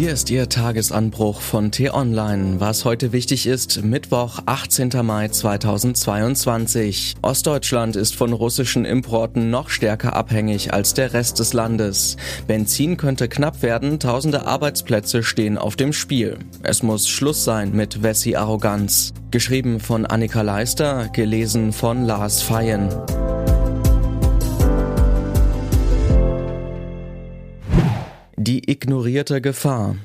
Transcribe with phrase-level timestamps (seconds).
[0.00, 2.58] Hier ist Ihr Tagesanbruch von T-Online.
[2.58, 4.88] Was heute wichtig ist, Mittwoch, 18.
[5.02, 7.16] Mai 2022.
[7.20, 12.16] Ostdeutschland ist von russischen Importen noch stärker abhängig als der Rest des Landes.
[12.46, 16.38] Benzin könnte knapp werden, tausende Arbeitsplätze stehen auf dem Spiel.
[16.62, 19.12] Es muss Schluss sein mit Wessi-Arroganz.
[19.30, 22.88] Geschrieben von Annika Leister, gelesen von Lars Feyen.
[28.42, 29.96] Die ignorierte Gefahr.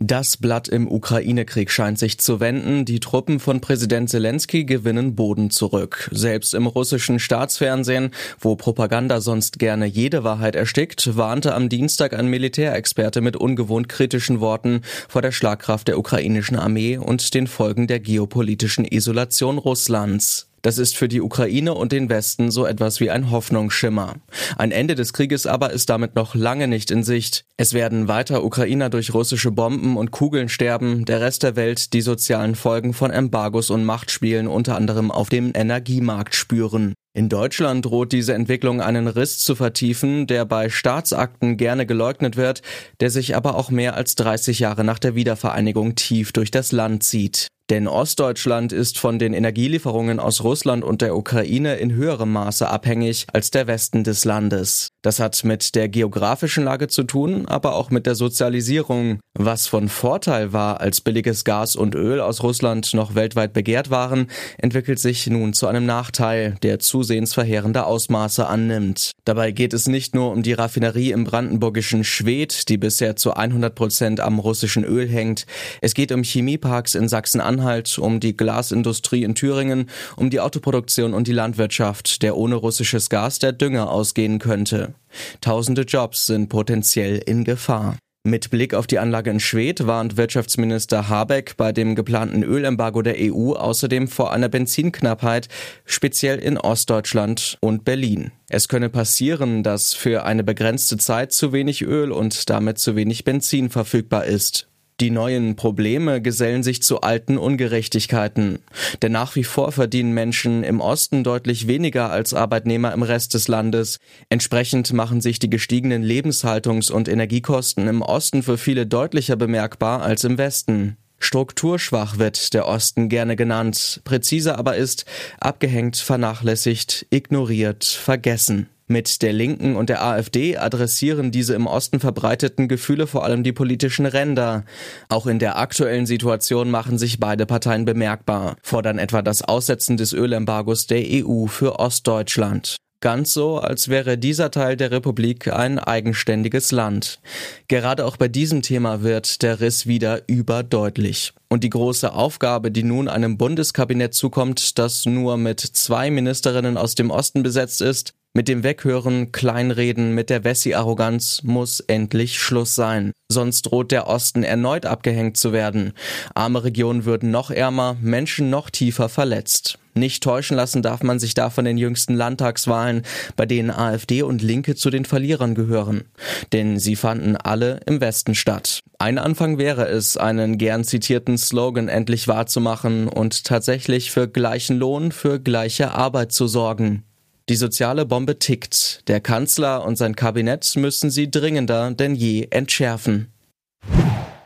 [0.00, 2.84] Das Blatt im Ukraine-Krieg scheint sich zu wenden.
[2.84, 6.10] Die Truppen von Präsident Zelensky gewinnen Boden zurück.
[6.12, 8.10] Selbst im russischen Staatsfernsehen,
[8.40, 14.40] wo Propaganda sonst gerne jede Wahrheit erstickt, warnte am Dienstag ein Militärexperte mit ungewohnt kritischen
[14.40, 20.48] Worten vor der Schlagkraft der ukrainischen Armee und den Folgen der geopolitischen Isolation Russlands.
[20.68, 24.16] Das ist für die Ukraine und den Westen so etwas wie ein Hoffnungsschimmer.
[24.58, 27.46] Ein Ende des Krieges aber ist damit noch lange nicht in Sicht.
[27.56, 32.02] Es werden weiter Ukrainer durch russische Bomben und Kugeln sterben, der Rest der Welt die
[32.02, 36.92] sozialen Folgen von Embargos und Machtspielen unter anderem auf dem Energiemarkt spüren.
[37.14, 42.60] In Deutschland droht diese Entwicklung einen Riss zu vertiefen, der bei Staatsakten gerne geleugnet wird,
[43.00, 47.04] der sich aber auch mehr als 30 Jahre nach der Wiedervereinigung tief durch das Land
[47.04, 47.48] zieht.
[47.70, 53.26] Denn Ostdeutschland ist von den Energielieferungen aus Russland und der Ukraine in höherem Maße abhängig
[53.30, 54.88] als der Westen des Landes.
[55.02, 59.20] Das hat mit der geografischen Lage zu tun, aber auch mit der Sozialisierung.
[59.38, 64.28] Was von Vorteil war, als billiges Gas und Öl aus Russland noch weltweit begehrt waren,
[64.56, 69.12] entwickelt sich nun zu einem Nachteil, der zusehends verheerende Ausmaße annimmt.
[69.26, 73.74] Dabei geht es nicht nur um die Raffinerie im brandenburgischen Schwedt, die bisher zu 100
[73.74, 75.44] Prozent am russischen Öl hängt.
[75.82, 81.12] Es geht um Chemieparks in Sachsen-Anhalt Anhalt, um die Glasindustrie in Thüringen, um die Autoproduktion
[81.12, 84.94] und die Landwirtschaft, der ohne russisches Gas der Dünger ausgehen könnte.
[85.40, 87.96] Tausende Jobs sind potenziell in Gefahr.
[88.24, 93.16] Mit Blick auf die Anlage in Schwedt warnt Wirtschaftsminister Habeck bei dem geplanten Ölembargo der
[93.18, 95.48] EU außerdem vor einer Benzinknappheit,
[95.84, 98.30] speziell in Ostdeutschland und Berlin.
[98.48, 103.24] Es könne passieren, dass für eine begrenzte Zeit zu wenig Öl und damit zu wenig
[103.24, 104.67] Benzin verfügbar ist.
[105.00, 108.58] Die neuen Probleme gesellen sich zu alten Ungerechtigkeiten.
[109.00, 113.46] Denn nach wie vor verdienen Menschen im Osten deutlich weniger als Arbeitnehmer im Rest des
[113.46, 114.00] Landes.
[114.28, 120.24] Entsprechend machen sich die gestiegenen Lebenshaltungs- und Energiekosten im Osten für viele deutlicher bemerkbar als
[120.24, 120.96] im Westen.
[121.20, 125.04] Strukturschwach wird der Osten gerne genannt, präziser aber ist
[125.38, 128.68] abgehängt, vernachlässigt, ignoriert, vergessen.
[128.90, 133.52] Mit der Linken und der AfD adressieren diese im Osten verbreiteten Gefühle vor allem die
[133.52, 134.64] politischen Ränder.
[135.10, 140.14] Auch in der aktuellen Situation machen sich beide Parteien bemerkbar, fordern etwa das Aussetzen des
[140.14, 142.78] Ölembargos der EU für Ostdeutschland.
[143.00, 147.20] Ganz so, als wäre dieser Teil der Republik ein eigenständiges Land.
[147.68, 151.32] Gerade auch bei diesem Thema wird der Riss wieder überdeutlich.
[151.48, 156.96] Und die große Aufgabe, die nun einem Bundeskabinett zukommt, das nur mit zwei Ministerinnen aus
[156.96, 163.12] dem Osten besetzt ist, mit dem Weghören, Kleinreden, mit der Wessi-Arroganz muss endlich Schluss sein.
[163.28, 165.92] Sonst droht der Osten erneut abgehängt zu werden.
[166.34, 169.78] Arme Regionen würden noch ärmer, Menschen noch tiefer verletzt.
[169.94, 173.02] Nicht täuschen lassen darf man sich da von den jüngsten Landtagswahlen,
[173.34, 176.04] bei denen AfD und Linke zu den Verlierern gehören.
[176.52, 178.80] Denn sie fanden alle im Westen statt.
[178.98, 185.10] Ein Anfang wäre es, einen gern zitierten Slogan endlich wahrzumachen und tatsächlich für gleichen Lohn
[185.10, 187.02] für gleiche Arbeit zu sorgen.
[187.48, 189.08] Die soziale Bombe tickt.
[189.08, 193.28] Der Kanzler und sein Kabinett müssen sie dringender denn je entschärfen.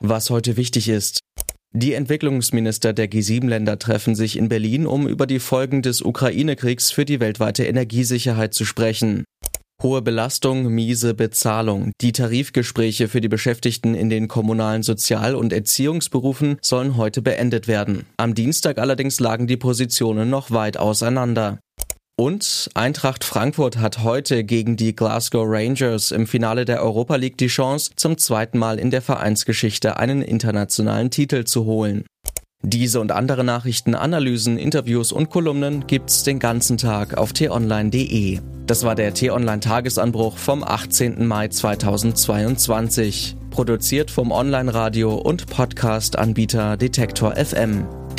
[0.00, 1.20] Was heute wichtig ist.
[1.72, 7.04] Die Entwicklungsminister der G7-Länder treffen sich in Berlin, um über die Folgen des Ukraine-Kriegs für
[7.04, 9.24] die weltweite Energiesicherheit zu sprechen.
[9.82, 11.92] Hohe Belastung, miese Bezahlung.
[12.02, 18.04] Die Tarifgespräche für die Beschäftigten in den kommunalen Sozial- und Erziehungsberufen sollen heute beendet werden.
[18.18, 21.60] Am Dienstag allerdings lagen die Positionen noch weit auseinander.
[22.16, 27.46] Und Eintracht Frankfurt hat heute gegen die Glasgow Rangers im Finale der Europa League die
[27.46, 32.04] Chance, zum zweiten Mal in der Vereinsgeschichte einen internationalen Titel zu holen.
[32.62, 38.40] Diese und andere Nachrichten, Analysen, Interviews und Kolumnen gibt's den ganzen Tag auf t-online.de.
[38.66, 41.26] Das war der T-Online Tagesanbruch vom 18.
[41.26, 43.36] Mai 2022.
[43.50, 47.99] Produziert vom Online-Radio und Podcast-Anbieter Detektor FM.